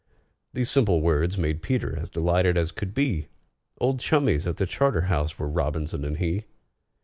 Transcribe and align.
These 0.51 0.71
simple 0.71 0.99
words 0.99 1.37
made 1.37 1.61
PETER 1.61 1.95
as 1.95 2.09
delighted 2.09 2.57
as 2.57 2.71
could 2.71 2.91
be, 2.95 3.27
Old 3.77 3.99
chummies 3.99 4.47
at 4.47 4.57
the 4.57 4.65
Charterhouse 4.65 5.37
were 5.37 5.47
ROBINSON 5.47 6.03
and 6.03 6.17
he! 6.17 6.45